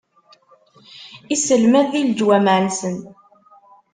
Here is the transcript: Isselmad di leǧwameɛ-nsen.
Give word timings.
Isselmad 1.33 1.87
di 1.91 2.01
leǧwameɛ-nsen. 2.07 2.95